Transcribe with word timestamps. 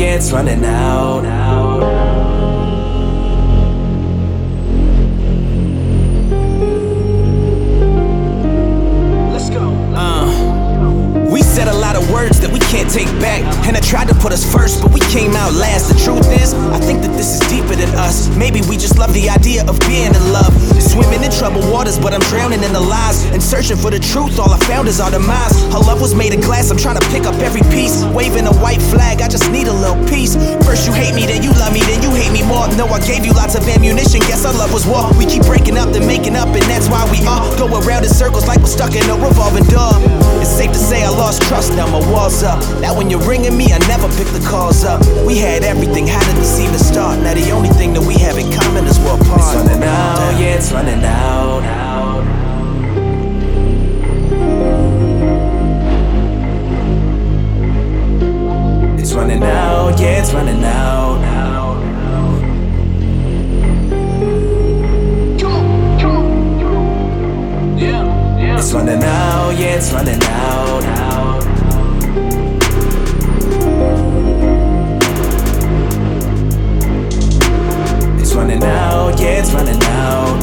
it's 0.00 0.32
running 0.32 0.64
out. 0.64 1.22
Let's 9.32 9.50
go. 9.50 9.70
Uh, 9.94 11.28
We 11.30 11.40
said 11.42 11.68
a 11.68 11.72
lot 11.74 11.96
of 11.96 12.10
words 12.12 12.40
that 12.40 12.50
we 12.52 12.58
can't 12.72 12.90
take 12.90 13.08
back. 13.20 13.40
And 13.66 13.76
I 13.76 13.80
tried 13.80 14.08
to 14.08 14.14
put 14.14 14.32
us 14.32 14.44
first, 14.44 14.82
but 14.82 14.92
we 14.92 15.00
came 15.08 15.32
out 15.32 15.52
last. 15.54 15.88
The 15.88 15.98
truth 16.04 16.28
is, 16.40 16.52
I 16.76 16.78
think 16.78 17.00
that 17.02 17.12
this 17.16 17.40
is 17.40 17.40
deeper 17.48 17.74
than 17.74 17.88
us. 17.96 18.28
Maybe 18.36 18.60
we 18.68 18.76
just 18.76 18.98
love 18.98 19.12
the 19.14 19.28
idea 19.30 19.64
of 19.64 19.78
being 19.88 20.12
in 20.12 20.24
love. 20.32 20.52
Swimming 20.82 21.21
waters, 21.82 21.98
but 21.98 22.14
I'm 22.14 22.22
drowning 22.30 22.62
in 22.62 22.72
the 22.72 22.80
lies. 22.80 23.24
And 23.34 23.42
searching 23.42 23.76
for 23.76 23.90
the 23.90 23.98
truth, 23.98 24.38
all 24.38 24.50
I 24.50 24.58
found 24.70 24.86
is 24.86 25.00
our 25.00 25.10
demise. 25.10 25.50
Her 25.74 25.82
love 25.82 26.00
was 26.00 26.14
made 26.14 26.32
of 26.32 26.40
glass, 26.40 26.70
I'm 26.70 26.78
trying 26.78 26.98
to 26.98 27.06
pick 27.10 27.26
up 27.26 27.34
every 27.42 27.62
piece. 27.74 28.04
Waving 28.14 28.46
a 28.46 28.54
white 28.62 28.80
flag, 28.80 29.20
I 29.20 29.26
just 29.26 29.50
need 29.50 29.66
a 29.66 29.74
little 29.74 29.98
peace. 30.06 30.38
First 30.62 30.86
you 30.86 30.92
hate 30.92 31.14
me, 31.14 31.26
then 31.26 31.42
you 31.42 31.50
love 31.58 31.72
me, 31.74 31.80
then 31.90 31.98
you 32.02 32.14
hate 32.14 32.30
me 32.30 32.46
more. 32.46 32.70
No, 32.78 32.86
I 32.86 33.00
gave 33.02 33.26
you 33.26 33.32
lots 33.32 33.58
of 33.58 33.66
ammunition, 33.66 34.20
guess 34.30 34.46
our 34.46 34.54
love 34.54 34.72
was 34.72 34.86
war. 34.86 35.10
We 35.18 35.26
keep 35.26 35.42
breaking 35.42 35.76
up, 35.76 35.90
then 35.90 36.06
making 36.06 36.36
up, 36.36 36.54
and 36.54 36.62
that's 36.70 36.86
why 36.86 37.02
we 37.10 37.18
all 37.26 37.50
go 37.58 37.66
around 37.82 38.04
in 38.06 38.10
circles 38.14 38.46
like 38.46 38.60
we're 38.62 38.70
stuck 38.70 38.94
in 38.94 39.02
a 39.10 39.16
revolving 39.18 39.66
door. 39.66 39.91
Say 40.92 41.04
I 41.04 41.08
lost 41.08 41.40
trust, 41.44 41.72
now 41.74 41.86
my 41.86 42.06
walls 42.12 42.42
up. 42.42 42.60
Now 42.82 42.94
when 42.94 43.08
you're 43.08 43.26
ringing 43.26 43.56
me, 43.56 43.72
I 43.72 43.78
never 43.88 44.08
pick 44.08 44.26
the 44.26 44.46
calls 44.46 44.84
up. 44.84 45.00
We 45.26 45.38
had 45.38 45.64
everything, 45.64 46.06
how 46.06 46.20
did 46.20 46.36
this 46.36 46.60
even 46.60 46.78
start? 46.78 47.18
Now 47.20 47.32
the 47.32 47.50
only 47.50 47.70
thing 47.70 47.94
that 47.94 48.02
we 48.02 48.12
have 48.16 48.36
in 48.36 48.52
common 48.52 48.84
is 48.84 48.98
we're 48.98 49.18
apart. 49.18 49.56
It's 49.56 49.70
running 49.70 49.82
out, 49.84 50.38
yeah, 50.38 50.54
it's 50.54 50.70
running 50.70 51.02
out. 51.02 51.62
It's 59.00 59.14
running 59.14 59.42
out, 59.42 59.98
yeah, 59.98 60.20
it's 60.20 60.34
running 60.34 60.62
out. 60.62 61.01
Out, 69.22 69.56
yeah, 69.56 69.76
it's 69.76 69.92
running 69.92 70.20
out. 70.22 70.82
It's 78.20 78.34
running 78.34 78.62
out, 78.64 79.20
yeah, 79.20 79.40
it's 79.40 79.52
running 79.52 79.82
out. 79.82 80.42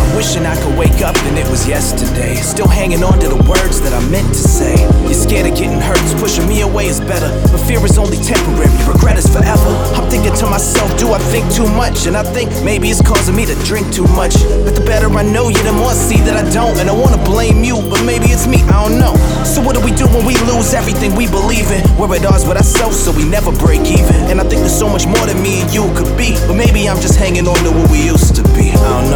I'm 0.00 0.16
wishing 0.16 0.46
I 0.46 0.56
could 0.62 0.78
wake 0.78 1.02
up 1.02 1.16
and 1.16 1.38
it 1.38 1.48
was 1.50 1.68
yesterday. 1.68 2.36
Still 2.36 2.68
hanging 2.68 3.02
on 3.02 3.18
to 3.18 3.28
the 3.28 3.42
words 3.48 3.80
that 3.82 3.92
I 3.92 4.00
meant 4.08 4.28
to 4.28 4.34
say. 4.34 4.76
You're 5.02 5.12
scared 5.12 5.46
of 5.50 5.58
getting 5.58 5.80
hurt, 5.80 5.95
pushing 6.36 6.48
me 6.48 6.60
away 6.62 6.86
is 6.86 7.00
better. 7.00 7.28
But 7.50 7.60
fear 7.66 7.84
is 7.84 7.98
only 7.98 8.16
temporary, 8.18 8.70
regret 8.86 9.16
is 9.16 9.26
forever. 9.26 9.70
I'm 9.96 10.08
thinking 10.10 10.34
to 10.34 10.46
myself, 10.46 10.88
do 10.98 11.12
I 11.12 11.18
think 11.18 11.50
too 11.52 11.66
much? 11.66 12.06
And 12.06 12.16
I 12.16 12.22
think 12.22 12.50
maybe 12.62 12.88
it's 12.88 13.00
causing 13.00 13.34
me 13.34 13.46
to 13.46 13.54
drink 13.64 13.92
too 13.92 14.06
much. 14.14 14.34
But 14.64 14.74
the 14.74 14.84
better 14.84 15.08
I 15.08 15.22
know 15.22 15.48
you, 15.48 15.62
the 15.62 15.72
more 15.72 15.90
I 15.90 15.94
see 15.94 16.20
that 16.28 16.36
I 16.36 16.44
don't. 16.50 16.76
And 16.78 16.88
I 16.88 16.92
wanna 16.92 17.22
blame 17.24 17.64
you, 17.64 17.76
but 17.88 18.04
maybe 18.04 18.26
it's 18.26 18.46
me, 18.46 18.62
I 18.64 18.84
don't 18.84 18.98
know. 18.98 19.14
So 19.44 19.62
what 19.62 19.74
do 19.76 19.80
we 19.82 19.92
do 19.92 20.06
when 20.08 20.26
we 20.26 20.36
lose 20.52 20.74
everything 20.74 21.14
we 21.14 21.26
believe 21.26 21.70
in? 21.70 21.82
We're 21.96 22.14
at 22.14 22.24
odds 22.26 22.46
with 22.46 22.56
ourselves, 22.56 22.98
so 22.98 23.12
we 23.12 23.24
never 23.24 23.52
break 23.52 23.82
even. 23.86 24.16
And 24.28 24.40
I 24.40 24.44
think 24.44 24.60
there's 24.60 24.78
so 24.78 24.88
much 24.88 25.06
more 25.06 25.24
than 25.26 25.40
me 25.40 25.62
and 25.62 25.72
you 25.72 25.88
could 25.96 26.12
be. 26.16 26.36
But 26.46 26.54
maybe 26.54 26.88
I'm 26.88 27.00
just 27.00 27.16
hanging 27.16 27.48
on 27.48 27.56
to 27.64 27.70
what 27.70 27.90
we 27.90 28.04
used 28.04 28.34
to 28.36 28.42
be. 28.52 28.72
I 28.72 28.88
don't 29.00 29.10
know. 29.10 29.15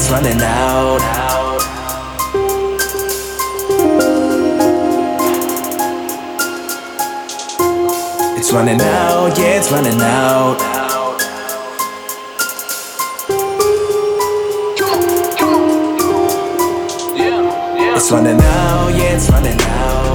It's 0.00 0.10
running 0.10 0.40
out. 0.40 1.00
It's 8.38 8.50
running 8.50 8.80
out, 8.80 9.38
yeah, 9.38 9.58
it's 9.58 9.70
running 9.70 10.00
out. 10.00 10.58
Yeah, 17.14 17.76
yeah. 17.76 17.96
It's 17.96 18.10
running 18.10 18.40
out, 18.40 18.94
yeah, 18.96 19.16
it's 19.16 19.28
running 19.28 19.60
out. 19.60 20.09